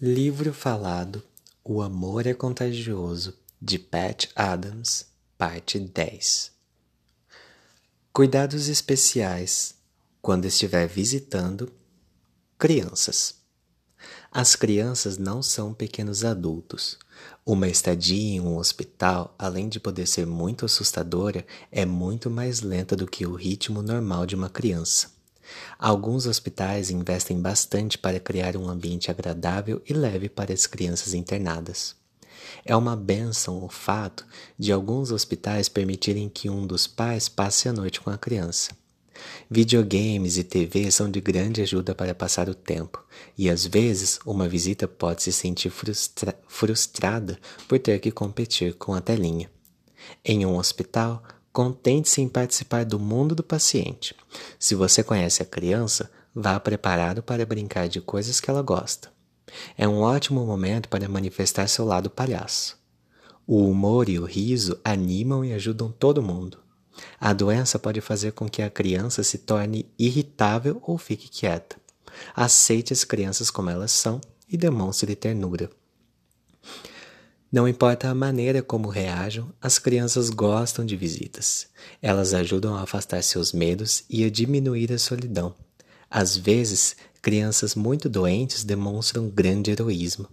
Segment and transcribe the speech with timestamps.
[0.00, 1.24] Livro falado
[1.64, 6.52] O Amor é Contagioso, de Pat Adams, parte 10.
[8.12, 9.74] Cuidados especiais
[10.22, 11.72] quando estiver visitando
[12.56, 13.34] crianças.
[14.30, 16.96] As crianças não são pequenos adultos.
[17.44, 22.94] Uma estadia em um hospital, além de poder ser muito assustadora, é muito mais lenta
[22.94, 25.17] do que o ritmo normal de uma criança.
[25.78, 31.96] Alguns hospitais investem bastante para criar um ambiente agradável e leve para as crianças internadas.
[32.64, 34.26] É uma benção o fato
[34.58, 38.70] de alguns hospitais permitirem que um dos pais passe a noite com a criança.
[39.50, 43.04] Videogames e TV são de grande ajuda para passar o tempo,
[43.36, 48.94] e às vezes uma visita pode se sentir frustra frustrada por ter que competir com
[48.94, 49.50] a telinha.
[50.24, 54.14] Em um hospital, Contente-se em participar do mundo do paciente.
[54.58, 59.10] Se você conhece a criança, vá preparado para brincar de coisas que ela gosta.
[59.76, 62.78] É um ótimo momento para manifestar seu lado palhaço.
[63.46, 66.58] O humor e o riso animam e ajudam todo mundo.
[67.18, 71.76] A doença pode fazer com que a criança se torne irritável ou fique quieta.
[72.34, 75.70] Aceite as crianças como elas são e demonstre ternura.
[77.50, 81.66] Não importa a maneira como reajam, as crianças gostam de visitas.
[82.02, 85.54] Elas ajudam a afastar seus medos e a diminuir a solidão.
[86.10, 90.28] Às vezes, crianças muito doentes demonstram grande heroísmo.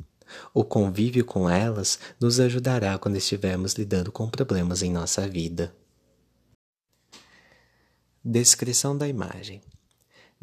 [0.53, 5.73] O convívio com elas nos ajudará quando estivermos lidando com problemas em nossa vida.
[8.23, 9.61] Descrição da imagem: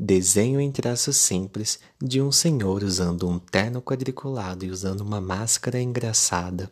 [0.04, 5.80] Desenho em traços simples de um senhor usando um terno quadriculado e usando uma máscara
[5.80, 6.68] engraçada,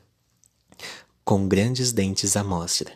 [1.25, 2.91] com grandes dentes à mostra.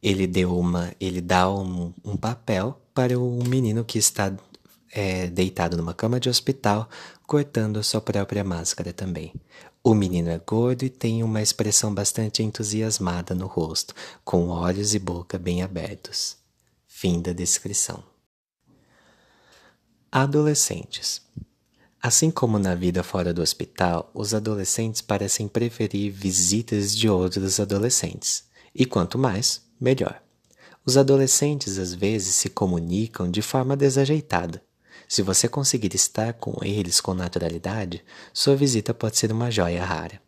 [0.00, 4.32] Ele deu uma, ele dá um, um papel para o menino que está
[4.92, 6.88] é, deitado numa cama de hospital,
[7.26, 9.34] cortando a sua própria máscara também.
[9.82, 15.00] O menino é gordo e tem uma expressão bastante entusiasmada no rosto, com olhos e
[15.00, 16.36] boca bem abertos.
[16.86, 18.15] Fim da descrição.
[20.18, 21.20] Adolescentes.
[22.02, 28.44] Assim como na vida fora do hospital, os adolescentes parecem preferir visitas de outros adolescentes.
[28.74, 30.22] E quanto mais, melhor.
[30.86, 34.62] Os adolescentes às vezes se comunicam de forma desajeitada.
[35.06, 40.18] Se você conseguir estar com eles com naturalidade, sua visita pode ser uma joia rara.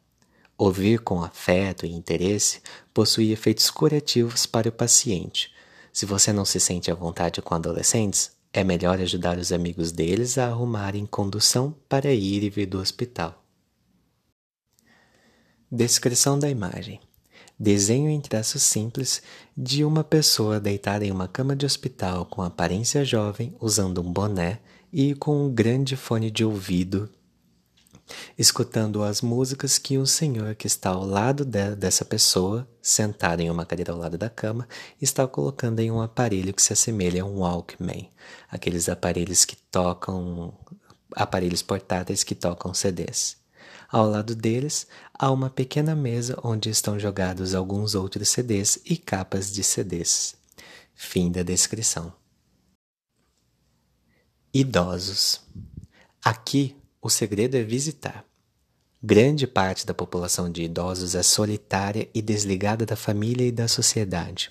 [0.58, 2.60] Ouvir com afeto e interesse
[2.92, 5.50] possui efeitos curativos para o paciente.
[5.94, 10.38] Se você não se sente à vontade com adolescentes, é melhor ajudar os amigos deles
[10.38, 13.44] a arrumarem condução para ir e vir do hospital.
[15.70, 17.00] Descrição da imagem:
[17.58, 19.22] Desenho em traços simples
[19.56, 24.60] de uma pessoa deitada em uma cama de hospital com aparência jovem, usando um boné
[24.92, 27.10] e com um grande fone de ouvido
[28.36, 33.50] escutando as músicas que o senhor que está ao lado de, dessa pessoa, sentado em
[33.50, 34.68] uma cadeira ao lado da cama,
[35.00, 38.10] está colocando em um aparelho que se assemelha a um Walkman,
[38.50, 40.54] aqueles aparelhos que tocam
[41.14, 43.36] aparelhos portáteis que tocam CDs.
[43.90, 49.52] Ao lado deles há uma pequena mesa onde estão jogados alguns outros CDs e capas
[49.52, 50.36] de CDs.
[50.94, 52.12] Fim da descrição.
[54.52, 55.40] Idosos.
[56.22, 58.24] Aqui o segredo é visitar.
[59.02, 64.50] Grande parte da população de idosos é solitária e desligada da família e da sociedade.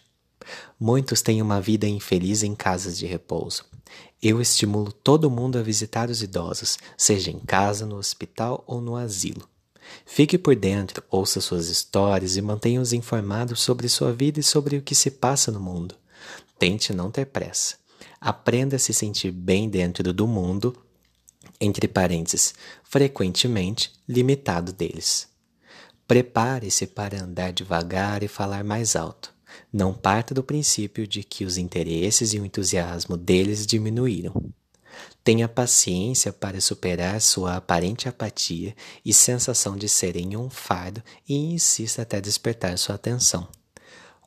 [0.80, 3.66] Muitos têm uma vida infeliz em casas de repouso.
[4.22, 8.96] Eu estimulo todo mundo a visitar os idosos, seja em casa, no hospital ou no
[8.96, 9.48] asilo.
[10.06, 14.82] Fique por dentro, ouça suas histórias e mantenha-os informados sobre sua vida e sobre o
[14.82, 15.96] que se passa no mundo.
[16.58, 17.76] Tente não ter pressa.
[18.20, 20.76] Aprenda a se sentir bem dentro do mundo
[21.60, 22.54] entre parênteses,
[22.84, 25.28] frequentemente limitado deles.
[26.08, 29.34] Prepare-se para andar devagar e falar mais alto.
[29.72, 34.34] Não parta do princípio de que os interesses e o entusiasmo deles diminuíram.
[35.24, 42.02] Tenha paciência para superar sua aparente apatia e sensação de serem um fardo e insista
[42.02, 43.48] até despertar sua atenção.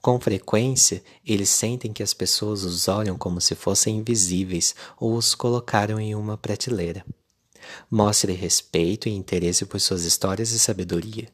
[0.03, 5.35] Com frequência, eles sentem que as pessoas os olham como se fossem invisíveis ou os
[5.35, 7.05] colocaram em uma prateleira.
[7.91, 11.29] Mostre respeito e interesse por suas histórias e sabedoria.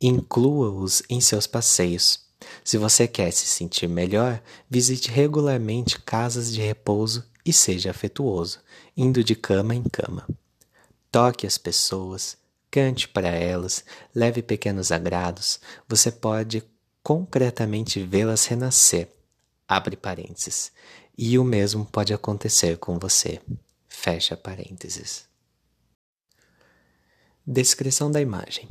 [0.00, 2.20] Inclua-os em seus passeios.
[2.64, 8.60] Se você quer se sentir melhor, visite regularmente casas de repouso e seja afetuoso,
[8.96, 10.26] indo de cama em cama.
[11.10, 12.36] Toque as pessoas,
[12.70, 15.60] cante para elas, leve pequenos agrados.
[15.88, 16.62] Você pode
[17.02, 19.08] concretamente vê-las renascer.
[19.68, 20.72] Abre parênteses.
[21.16, 23.40] E o mesmo pode acontecer com você.
[23.88, 25.31] Fecha parênteses.
[27.46, 28.68] Descrição da imagem: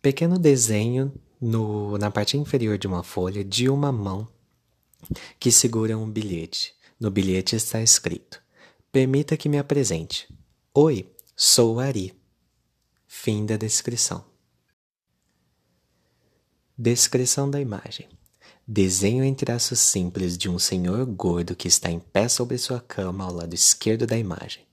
[0.00, 4.26] pequeno desenho no, na parte inferior de uma folha de uma mão
[5.38, 6.74] que segura um bilhete.
[6.98, 8.42] No bilhete está escrito:
[8.90, 10.26] Permita que me apresente.
[10.72, 12.18] Oi, sou Ari.
[13.06, 14.24] Fim da descrição.
[16.76, 18.08] Descrição da imagem:
[18.66, 23.24] Desenho em traços simples de um senhor gordo que está em pé sobre sua cama
[23.24, 24.69] ao lado esquerdo da imagem.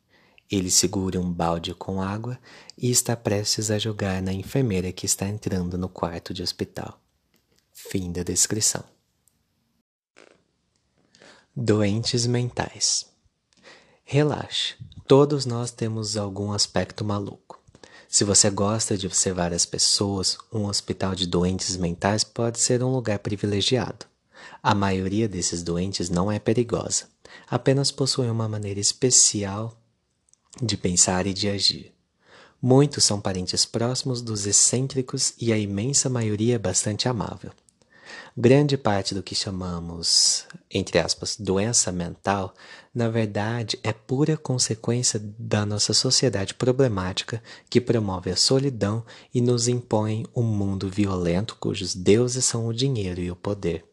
[0.50, 2.40] Ele segura um balde com água
[2.78, 7.00] e está prestes a jogar na enfermeira que está entrando no quarto de hospital.
[7.74, 8.84] Fim da descrição.
[11.56, 13.06] Doentes mentais.
[14.04, 17.62] Relaxe, todos nós temos algum aspecto maluco.
[18.08, 22.90] Se você gosta de observar as pessoas, um hospital de doentes mentais pode ser um
[22.90, 24.06] lugar privilegiado.
[24.64, 27.10] A maioria desses doentes não é perigosa,
[27.50, 29.78] apenas possui uma maneira especial
[30.62, 31.94] de pensar e de agir.
[32.62, 37.52] Muitos são parentes próximos dos excêntricos e a imensa maioria é bastante amável.
[38.36, 42.54] Grande parte do que chamamos, entre aspas, doença mental,
[42.94, 49.68] na verdade é pura consequência da nossa sociedade problemática que promove a solidão e nos
[49.68, 53.87] impõe um mundo violento cujos deuses são o dinheiro e o poder.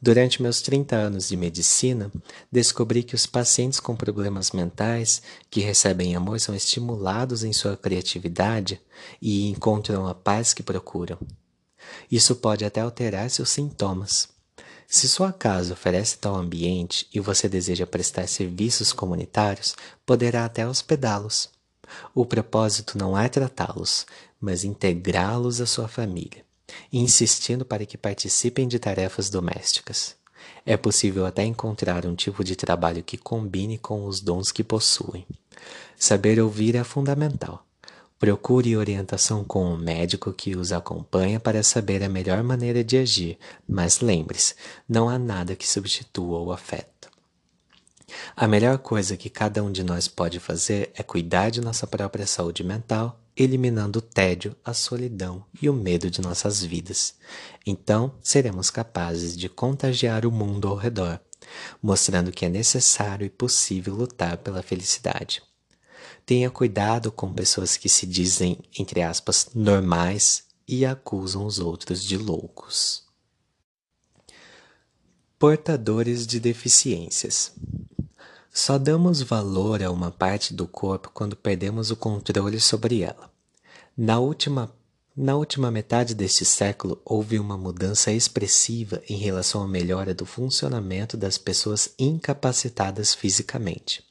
[0.00, 2.10] Durante meus 30 anos de medicina,
[2.50, 8.80] descobri que os pacientes com problemas mentais que recebem amor são estimulados em sua criatividade
[9.20, 11.18] e encontram a paz que procuram.
[12.10, 14.28] Isso pode até alterar seus sintomas.
[14.88, 19.74] Se sua casa oferece tal ambiente e você deseja prestar serviços comunitários,
[20.04, 21.48] poderá até hospedá-los.
[22.14, 24.06] O propósito não é tratá-los,
[24.40, 26.44] mas integrá-los à sua família
[26.92, 30.16] insistindo para que participem de tarefas domésticas.
[30.64, 35.26] É possível até encontrar um tipo de trabalho que combine com os dons que possuem.
[35.96, 37.64] Saber ouvir é fundamental.
[38.18, 43.38] Procure orientação com um médico que os acompanha para saber a melhor maneira de agir,
[43.68, 44.54] mas lembre-se,
[44.88, 47.10] não há nada que substitua o afeto.
[48.36, 52.26] A melhor coisa que cada um de nós pode fazer é cuidar de nossa própria
[52.26, 57.14] saúde mental eliminando o tédio, a solidão e o medo de nossas vidas.
[57.66, 61.20] Então, seremos capazes de contagiar o mundo ao redor,
[61.82, 65.42] mostrando que é necessário e possível lutar pela felicidade.
[66.24, 72.16] Tenha cuidado com pessoas que se dizem, entre aspas, normais e acusam os outros de
[72.16, 73.04] loucos.
[75.38, 77.52] Portadores de deficiências.
[78.54, 83.30] Só damos valor a uma parte do corpo quando perdemos o controle sobre ela.
[83.96, 84.70] Na última,
[85.16, 91.16] na última metade deste século, houve uma mudança expressiva em relação à melhora do funcionamento
[91.16, 94.04] das pessoas incapacitadas fisicamente.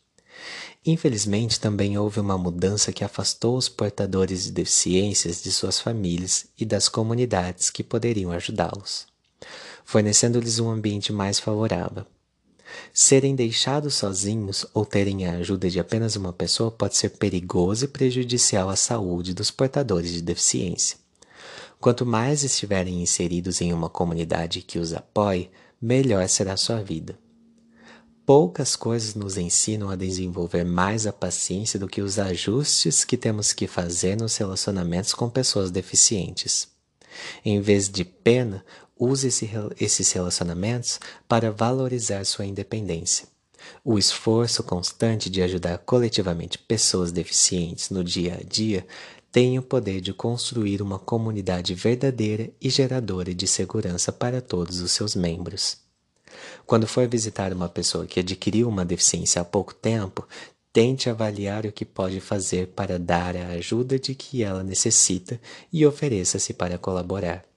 [0.83, 6.65] Infelizmente, também houve uma mudança que afastou os portadores de deficiências de suas famílias e
[6.65, 9.05] das comunidades que poderiam ajudá-los,
[9.85, 12.07] fornecendo-lhes um ambiente mais favorável.
[12.93, 17.87] Serem deixados sozinhos ou terem a ajuda de apenas uma pessoa pode ser perigoso e
[17.87, 20.97] prejudicial à saúde dos portadores de deficiência.
[21.79, 25.49] Quanto mais estiverem inseridos em uma comunidade que os apoie,
[25.81, 27.17] melhor será a sua vida.
[28.23, 33.51] Poucas coisas nos ensinam a desenvolver mais a paciência do que os ajustes que temos
[33.51, 36.67] que fazer nos relacionamentos com pessoas deficientes.
[37.43, 38.63] Em vez de pena,
[39.01, 43.27] use esse, esses relacionamentos para valorizar sua independência.
[43.83, 48.85] O esforço constante de ajudar coletivamente pessoas deficientes no dia a dia
[49.31, 54.91] tem o poder de construir uma comunidade verdadeira e geradora de segurança para todos os
[54.91, 55.77] seus membros.
[56.65, 60.27] Quando for visitar uma pessoa que adquiriu uma deficiência há pouco tempo,
[60.73, 65.39] tente avaliar o que pode fazer para dar a ajuda de que ela necessita
[65.71, 67.50] e ofereça-se para colaborar.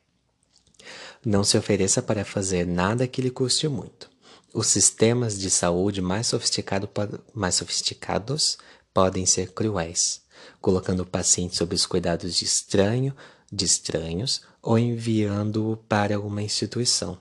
[1.24, 4.10] Não se ofereça para fazer nada que lhe custe muito.
[4.52, 6.88] Os sistemas de saúde mais, sofisticado,
[7.32, 8.58] mais sofisticados
[8.92, 10.20] podem ser cruéis,
[10.60, 13.16] colocando o paciente sob os cuidados de estranho,
[13.50, 17.18] de estranhos ou enviando-o para uma instituição.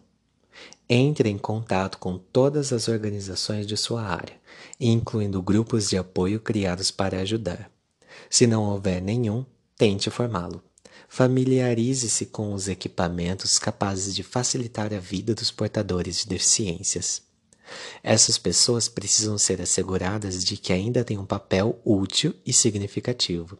[0.89, 4.35] Entre em contato com todas as organizações de sua área,
[4.79, 7.71] incluindo grupos de apoio criados para ajudar.
[8.29, 9.45] Se não houver nenhum,
[9.77, 10.61] tente formá-lo.
[11.15, 17.21] Familiarize-se com os equipamentos capazes de facilitar a vida dos portadores de deficiências.
[18.01, 23.59] Essas pessoas precisam ser asseguradas de que ainda têm um papel útil e significativo.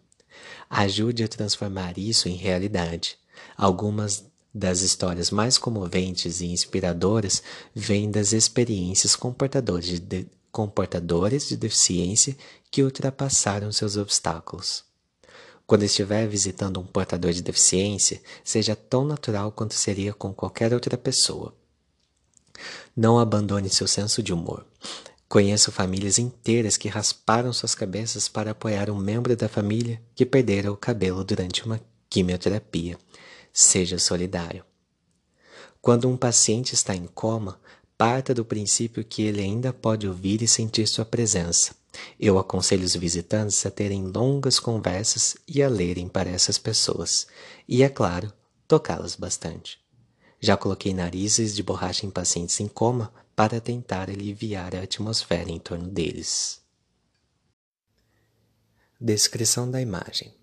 [0.68, 3.20] Ajude a transformar isso em realidade.
[3.56, 7.44] Algumas das histórias mais comoventes e inspiradoras
[7.76, 12.36] vêm das experiências com portadores de, com portadores de deficiência
[12.72, 14.92] que ultrapassaram seus obstáculos.
[15.74, 20.96] Quando estiver visitando um portador de deficiência, seja tão natural quanto seria com qualquer outra
[20.96, 21.52] pessoa.
[22.96, 24.68] Não abandone seu senso de humor.
[25.28, 30.72] Conheço famílias inteiras que rasparam suas cabeças para apoiar um membro da família que perdera
[30.72, 32.96] o cabelo durante uma quimioterapia.
[33.52, 34.64] Seja solidário.
[35.82, 37.60] Quando um paciente está em coma,
[37.98, 41.74] parta do princípio que ele ainda pode ouvir e sentir sua presença.
[42.20, 47.28] Eu aconselho os visitantes a terem longas conversas e a lerem para essas pessoas,
[47.68, 48.32] e, é claro,
[48.68, 49.80] tocá-las bastante.
[50.40, 55.60] Já coloquei narizes de borracha em pacientes em coma para tentar aliviar a atmosfera em
[55.60, 56.62] torno deles.
[59.00, 60.34] Descrição da imagem: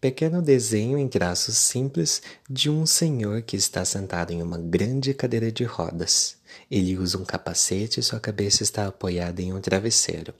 [0.00, 5.50] Pequeno desenho em traços simples de um senhor que está sentado em uma grande cadeira
[5.50, 6.36] de rodas.
[6.70, 10.34] Ele usa um capacete e sua cabeça está apoiada em um travesseiro.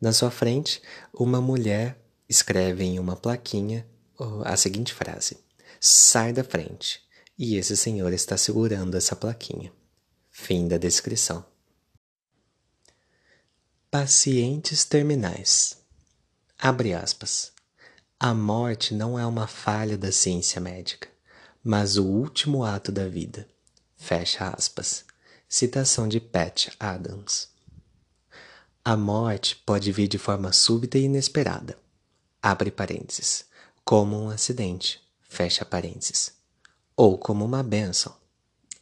[0.00, 0.80] Na sua frente,
[1.12, 3.86] uma mulher escreve em uma plaquinha
[4.44, 5.38] a seguinte frase:
[5.78, 7.02] Sai da frente.
[7.38, 9.72] E esse senhor está segurando essa plaquinha.
[10.30, 11.44] Fim da descrição.
[13.90, 15.78] Pacientes terminais.
[16.58, 17.52] Abre aspas.
[18.18, 21.08] A morte não é uma falha da ciência médica,
[21.64, 23.48] mas o último ato da vida.
[23.96, 25.06] Fecha aspas.
[25.48, 27.48] Citação de Pat Adams.
[28.82, 31.78] A morte pode vir de forma súbita e inesperada.
[32.42, 33.44] Abre parênteses.
[33.84, 35.02] Como um acidente.
[35.20, 36.32] Fecha parênteses.
[36.96, 38.14] Ou como uma bênção.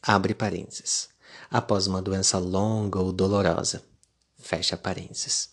[0.01, 1.09] Abre parênteses.
[1.51, 3.83] Após uma doença longa ou dolorosa.
[4.37, 5.49] Fecha parênteses.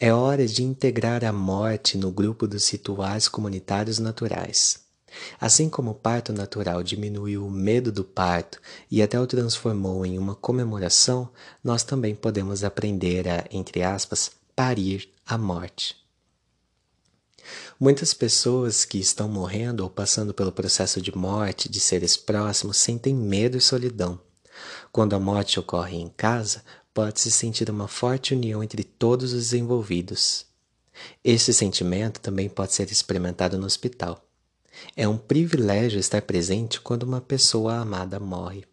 [0.00, 4.80] É hora de integrar a morte no grupo dos rituais comunitários naturais.
[5.40, 8.60] Assim como o parto natural diminuiu o medo do parto
[8.90, 11.28] e até o transformou em uma comemoração,
[11.62, 15.96] nós também podemos aprender a, entre aspas, parir a morte.
[17.80, 23.14] Muitas pessoas que estão morrendo ou passando pelo processo de morte de seres próximos sentem
[23.14, 24.20] medo e solidão.
[24.90, 26.62] Quando a morte ocorre em casa,
[26.92, 30.46] pode-se sentir uma forte união entre todos os envolvidos.
[31.22, 34.27] Esse sentimento também pode ser experimentado no hospital.
[34.96, 38.64] É um privilégio estar presente quando uma pessoa amada morre.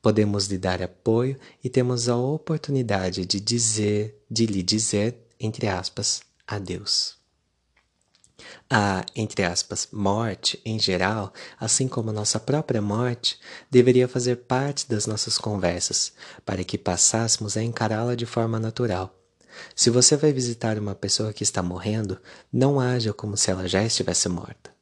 [0.00, 6.22] Podemos lhe dar apoio e temos a oportunidade de dizer, de lhe dizer, entre aspas,
[6.46, 7.16] adeus.
[8.68, 13.38] A, entre aspas, morte, em geral, assim como a nossa própria morte,
[13.70, 16.12] deveria fazer parte das nossas conversas,
[16.44, 19.14] para que passássemos a encará-la de forma natural.
[19.74, 22.18] Se você vai visitar uma pessoa que está morrendo,
[22.52, 24.73] não haja como se ela já estivesse morta.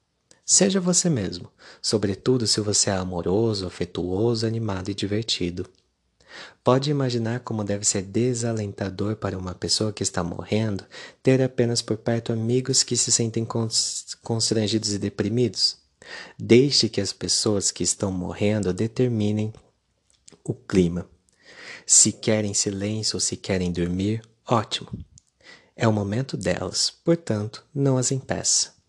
[0.44, 5.68] Seja você mesmo, sobretudo se você é amoroso, afetuoso, animado e divertido.
[6.64, 10.84] Pode imaginar como deve ser desalentador para uma pessoa que está morrendo
[11.22, 13.46] ter apenas por perto amigos que se sentem
[14.22, 15.76] constrangidos e deprimidos?
[16.38, 19.52] Deixe que as pessoas que estão morrendo determinem
[20.42, 21.08] o clima.
[21.86, 24.90] Se querem silêncio ou se querem dormir, ótimo.
[25.76, 28.81] É o momento delas, portanto, não as impeça.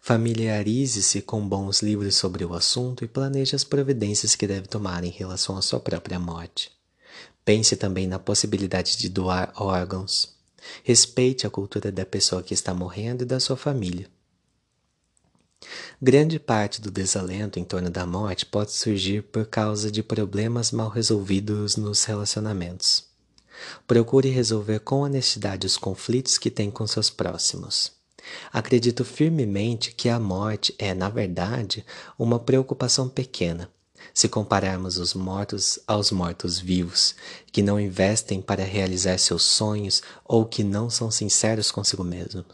[0.00, 5.10] Familiarize-se com bons livros sobre o assunto e planeje as providências que deve tomar em
[5.10, 6.70] relação à sua própria morte.
[7.44, 10.34] Pense também na possibilidade de doar órgãos.
[10.82, 14.08] Respeite a cultura da pessoa que está morrendo e da sua família.
[16.00, 20.88] Grande parte do desalento em torno da morte pode surgir por causa de problemas mal
[20.88, 23.04] resolvidos nos relacionamentos.
[23.86, 27.95] Procure resolver com honestidade os conflitos que tem com seus próximos.
[28.52, 31.84] Acredito firmemente que a morte é, na verdade,
[32.18, 33.70] uma preocupação pequena,
[34.12, 37.14] se compararmos os mortos aos mortos-vivos,
[37.52, 42.44] que não investem para realizar seus sonhos ou que não são sinceros consigo mesmos.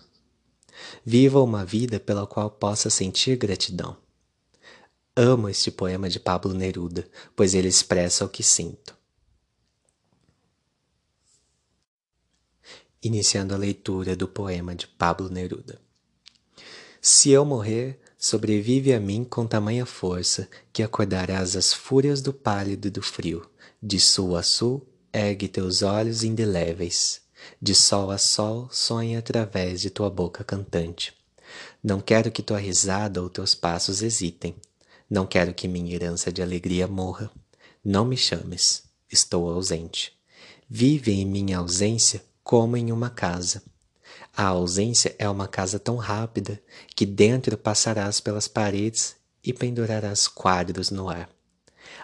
[1.04, 3.96] Viva uma vida pela qual possa sentir gratidão.
[5.14, 9.01] Amo este poema de Pablo Neruda, pois ele expressa o que sinto.
[13.02, 15.80] Iniciando a leitura do poema de Pablo Neruda.
[17.00, 22.86] Se eu morrer, sobrevive a mim com tamanha força que acordarás as fúrias do pálido
[22.86, 23.44] e do frio.
[23.82, 27.20] De sul a sul, ergue teus olhos indeléveis.
[27.60, 31.12] De sol a sol, sonha através de tua boca cantante.
[31.82, 34.54] Não quero que tua risada ou teus passos hesitem.
[35.10, 37.30] Não quero que minha herança de alegria morra.
[37.84, 40.16] Não me chames, estou ausente.
[40.70, 43.62] Vive em minha ausência como em uma casa.
[44.36, 46.62] A ausência é uma casa tão rápida
[46.94, 51.28] que dentro passarás pelas paredes e pendurarás quadros no ar.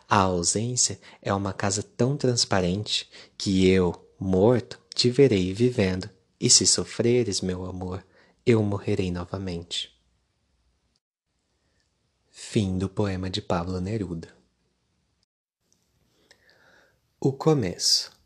[0.09, 6.09] A ausência é uma casa tão transparente que eu, morto, te verei vivendo,
[6.40, 8.04] e se sofreres, meu amor,
[8.45, 9.95] eu morrerei novamente.
[12.30, 14.28] Fim do poema de Pablo Neruda.
[17.21, 18.17] O começo.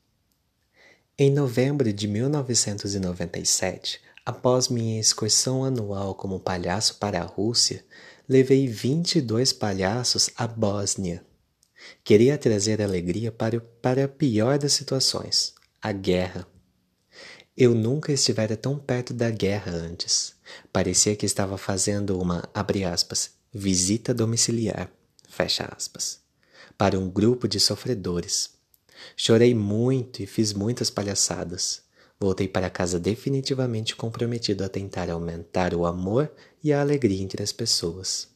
[1.19, 7.85] Em novembro de 1997, após minha excursão anual como palhaço para a Rússia,
[8.27, 11.23] levei 22 palhaços à Bósnia.
[12.03, 15.53] Queria trazer alegria para, para a pior das situações,
[15.83, 16.47] a guerra.
[17.55, 20.35] Eu nunca estivera tão perto da guerra antes.
[20.73, 22.49] Parecia que estava fazendo uma,
[22.91, 24.91] aspas, visita domiciliar,
[25.29, 26.21] fecha aspas,
[26.79, 28.62] para um grupo de sofredores.
[29.17, 31.83] Chorei muito e fiz muitas palhaçadas.
[32.19, 36.31] Voltei para casa definitivamente comprometido a tentar aumentar o amor
[36.63, 38.29] e a alegria entre as pessoas.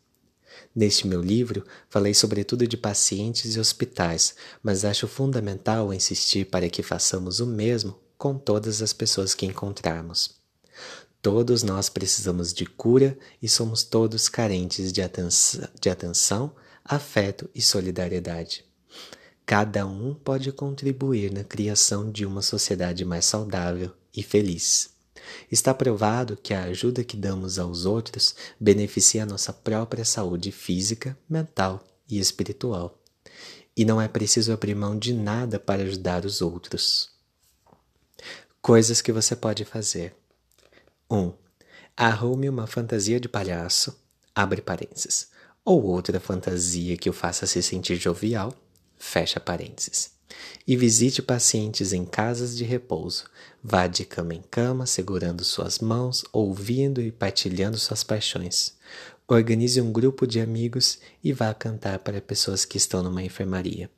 [0.75, 6.83] Neste meu livro, falei sobretudo de pacientes e hospitais, mas acho fundamental insistir para que
[6.83, 10.35] façamos o mesmo com todas as pessoas que encontrarmos.
[11.23, 16.55] Todos nós precisamos de cura e somos todos carentes de, atenção, de atenção,
[16.85, 18.66] afeto e solidariedade.
[19.47, 24.91] Cada um pode contribuir na criação de uma sociedade mais saudável e feliz.
[25.51, 31.17] Está provado que a ajuda que damos aos outros beneficia a nossa própria saúde física,
[31.29, 33.01] mental e espiritual.
[33.77, 37.11] E não é preciso abrir mão de nada para ajudar os outros.
[38.61, 40.13] Coisas que você pode fazer.
[41.09, 41.17] 1.
[41.17, 41.33] Um,
[41.97, 43.97] arrume uma fantasia de palhaço,
[44.35, 45.29] abre parênteses,
[45.65, 48.53] ou outra fantasia que o faça se sentir jovial,
[48.99, 50.11] fecha parênteses.
[50.67, 53.25] E visite pacientes em casas de repouso.
[53.63, 58.77] Vá de cama em cama, segurando suas mãos, ouvindo e partilhando suas paixões.
[59.29, 63.91] Organize um grupo de amigos e vá cantar para pessoas que estão numa enfermaria.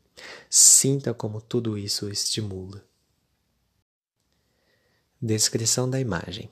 [0.48, 2.84] Sinta como tudo isso o estimula.
[5.20, 6.50] Descrição da imagem: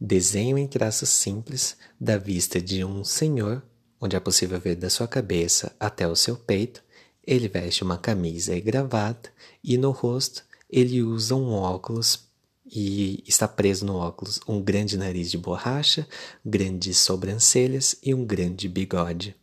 [0.00, 3.62] Desenho em traços simples da vista de um senhor,
[4.00, 6.82] onde é possível ver da sua cabeça até o seu peito.
[7.26, 9.30] Ele veste uma camisa e gravata,
[9.62, 12.28] e no rosto ele usa um óculos
[12.64, 16.06] e está preso no óculos um grande nariz de borracha,
[16.44, 19.34] grandes sobrancelhas e um grande bigode.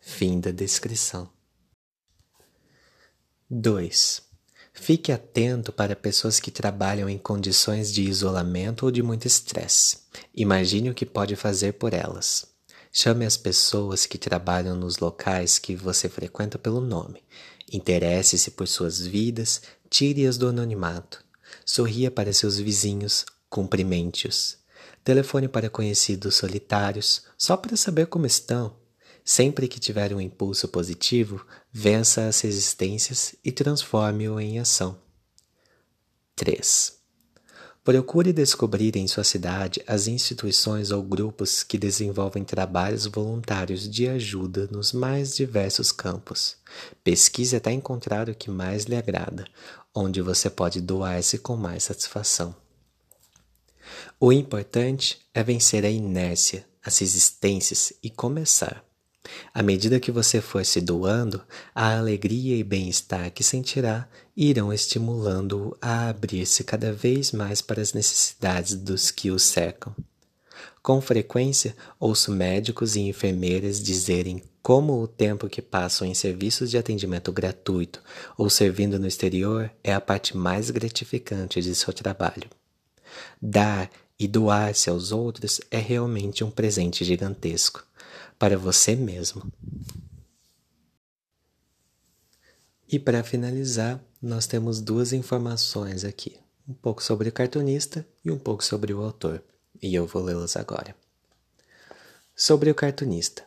[0.00, 1.28] Fim da descrição.
[3.50, 4.22] 2.
[4.72, 9.98] Fique atento para pessoas que trabalham em condições de isolamento ou de muito estresse.
[10.34, 12.51] Imagine o que pode fazer por elas.
[12.94, 17.24] Chame as pessoas que trabalham nos locais que você frequenta pelo nome.
[17.72, 21.24] Interesse-se por suas vidas, tire-as do anonimato.
[21.64, 24.58] Sorria para seus vizinhos, cumprimente-os.
[25.02, 28.76] Telefone para conhecidos solitários, só para saber como estão.
[29.24, 35.00] Sempre que tiver um impulso positivo, vença as resistências e transforme-o em ação.
[36.36, 37.01] 3.
[37.84, 44.68] Procure descobrir em sua cidade as instituições ou grupos que desenvolvem trabalhos voluntários de ajuda
[44.70, 46.56] nos mais diversos campos.
[47.02, 49.44] Pesquise até encontrar o que mais lhe agrada,
[49.92, 52.54] onde você pode doar-se com mais satisfação.
[54.20, 58.91] O importante é vencer a inércia, as resistências e começar.
[59.54, 61.42] À medida que você for se doando,
[61.74, 67.92] a alegria e bem-estar que sentirá irão estimulando-o a abrir-se cada vez mais para as
[67.92, 69.94] necessidades dos que o cercam.
[70.82, 76.78] Com frequência, ouço médicos e enfermeiras dizerem como o tempo que passam em serviços de
[76.78, 78.02] atendimento gratuito
[78.36, 82.48] ou servindo no exterior é a parte mais gratificante de seu trabalho.
[83.40, 87.84] Dar e doar-se aos outros é realmente um presente gigantesco
[88.38, 89.52] para você mesmo.
[92.88, 98.38] E para finalizar, nós temos duas informações aqui: um pouco sobre o cartunista e um
[98.38, 99.42] pouco sobre o autor,
[99.80, 100.94] e eu vou lê-las agora.
[102.36, 103.44] Sobre o cartunista.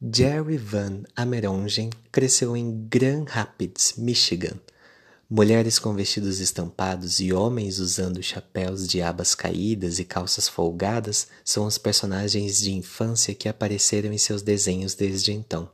[0.00, 4.60] Jerry Van Amerongen cresceu em Grand Rapids, Michigan,
[5.28, 11.66] Mulheres com vestidos estampados e homens usando chapéus de abas caídas e calças folgadas são
[11.66, 15.68] os personagens de infância que apareceram em seus desenhos desde então.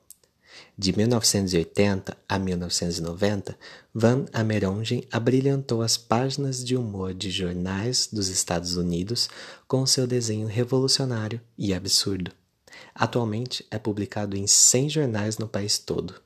[0.77, 3.59] De 1980 a 1990,
[3.93, 9.29] Van Amerongen abrilhantou as páginas de humor de jornais dos Estados Unidos
[9.69, 12.33] com seu desenho revolucionário e absurdo.
[12.95, 16.23] Atualmente é publicado em 100 jornais no país todo.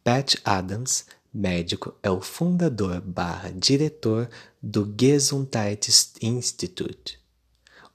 [0.05, 4.29] Pat Adams, médico, é o fundador barra diretor
[4.63, 7.19] do Gesundheit Institute,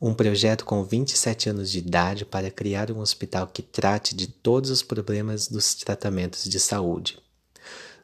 [0.01, 4.71] um projeto com 27 anos de idade para criar um hospital que trate de todos
[4.71, 7.21] os problemas dos tratamentos de saúde.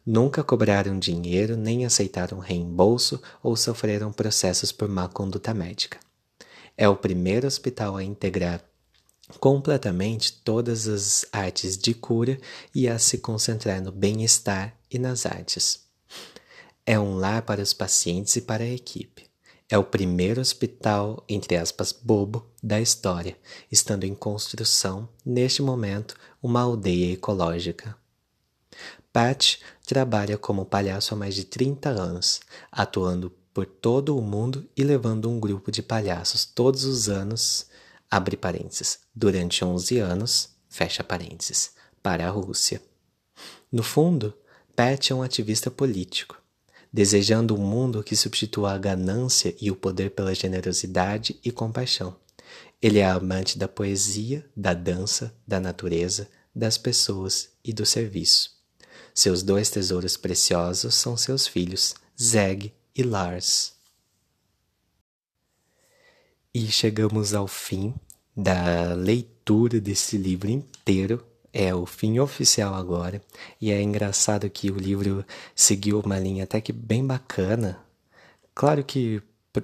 [0.05, 5.99] Nunca cobraram dinheiro, nem aceitaram reembolso ou sofreram processos por má conduta médica.
[6.77, 8.63] É o primeiro hospital a integrar
[9.39, 12.37] completamente todas as artes de cura
[12.73, 15.85] e a se concentrar no bem-estar e nas artes.
[16.85, 19.25] É um lar para os pacientes e para a equipe.
[19.67, 23.35] É o primeiro hospital, entre aspas, bobo da história,
[23.71, 27.97] estando em construção, neste momento, uma aldeia ecológica.
[29.15, 34.83] Pat trabalha como palhaço há mais de 30 anos, atuando por todo o mundo e
[34.83, 37.67] levando um grupo de palhaços todos os anos,
[38.11, 41.71] abre parênteses, durante 11 anos, fecha parênteses,
[42.03, 42.81] para a Rússia.
[43.71, 44.33] No fundo,
[44.75, 46.37] Pat é um ativista político
[46.91, 52.17] desejando um mundo que substitua a ganância e o poder pela generosidade e compaixão.
[52.81, 58.54] Ele é amante da poesia, da dança, da natureza, das pessoas e do serviço.
[59.15, 63.73] Seus dois tesouros preciosos são seus filhos, Zeg e Lars.
[66.53, 67.95] E chegamos ao fim
[68.35, 73.21] da leitura desse livro inteiro é o fim oficial agora.
[73.61, 75.25] E é engraçado que o livro
[75.55, 77.79] seguiu uma linha até que bem bacana.
[78.53, 79.21] Claro que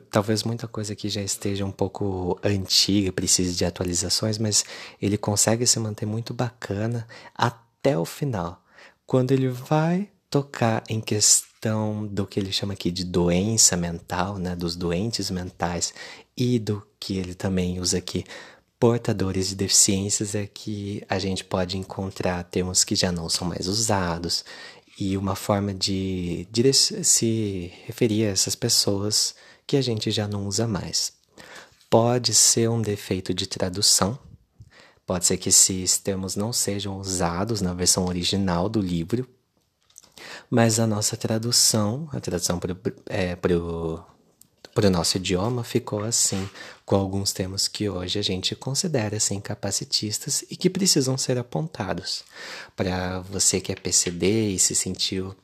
[0.09, 4.63] talvez muita coisa aqui já esteja um pouco antiga, precise de atualizações, mas
[5.01, 8.60] ele consegue se manter muito bacana até o final.
[9.11, 14.55] Quando ele vai tocar em questão do que ele chama aqui de doença mental, né,
[14.55, 15.93] dos doentes mentais
[16.37, 18.23] e do que ele também usa aqui
[18.79, 23.67] portadores de deficiências é que a gente pode encontrar termos que já não são mais
[23.67, 24.45] usados
[24.97, 29.35] e uma forma de, de se referir a essas pessoas
[29.67, 31.11] que a gente já não usa mais.
[31.89, 34.17] Pode ser um defeito de tradução,
[35.11, 39.27] pode ser que esses termos não sejam usados na versão original do livro,
[40.49, 42.73] mas a nossa tradução, a tradução para
[43.07, 46.49] é, o nosso idioma ficou assim,
[46.85, 52.23] com alguns termos que hoje a gente considera assim capacitistas e que precisam ser apontados.
[52.73, 55.35] Para você que é PCD e se sentiu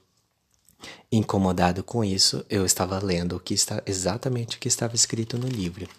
[1.12, 5.50] incomodado com isso, eu estava lendo o que está exatamente o que estava escrito no
[5.50, 5.90] livro.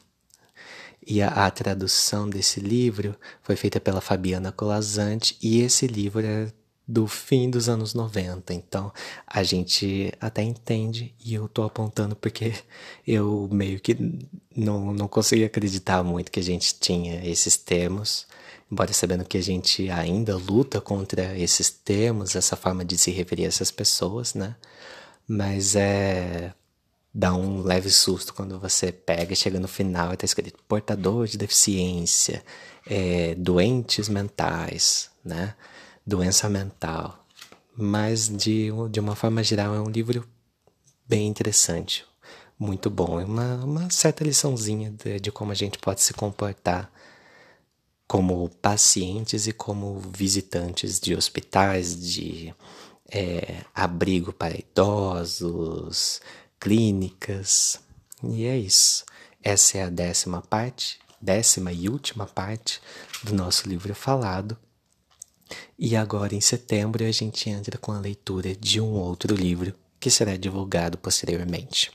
[1.08, 6.52] E a, a tradução desse livro foi feita pela Fabiana Colazante e esse livro é
[6.86, 8.52] do fim dos anos 90.
[8.52, 8.92] Então
[9.26, 12.52] a gente até entende e eu tô apontando porque
[13.08, 13.96] eu meio que
[14.54, 18.26] não, não consegui acreditar muito que a gente tinha esses termos,
[18.70, 23.46] embora sabendo que a gente ainda luta contra esses termos, essa forma de se referir
[23.46, 24.56] a essas pessoas, né?
[25.26, 26.52] Mas é.
[27.12, 31.26] Dá um leve susto quando você pega e chega no final e tá escrito portador
[31.26, 32.44] de deficiência,
[32.86, 35.54] é, doentes mentais, né?
[36.06, 37.24] doença mental.
[37.76, 40.26] Mas, de, de uma forma geral, é um livro
[41.06, 42.04] bem interessante,
[42.58, 43.20] muito bom.
[43.20, 46.90] É uma, uma certa liçãozinha de, de como a gente pode se comportar
[48.06, 52.54] como pacientes e como visitantes de hospitais, de
[53.10, 56.20] é, abrigo para idosos,
[56.58, 57.80] clínicas.
[58.22, 59.04] E é isso.
[59.42, 62.80] Essa é a décima parte, décima e última parte
[63.22, 64.56] do nosso livro falado.
[65.78, 70.10] E agora, em setembro, a gente entra com a leitura de um outro livro que
[70.10, 71.90] será divulgado posteriormente.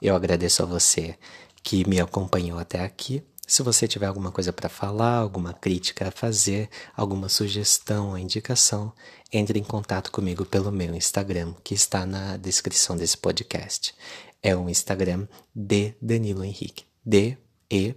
[0.00, 1.16] Eu agradeço a você
[1.62, 3.22] que me acompanhou até aqui.
[3.46, 8.92] Se você tiver alguma coisa para falar, alguma crítica a fazer, alguma sugestão ou indicação,
[9.30, 13.94] entre em contato comigo pelo meu Instagram, que está na descrição desse podcast.
[14.42, 16.84] É o Instagram de Danilo Henrique.
[17.04, 17.36] D
[17.70, 17.94] E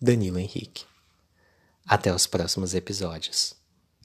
[0.00, 0.84] Danilo Henrique.
[1.86, 3.61] Até os próximos episódios.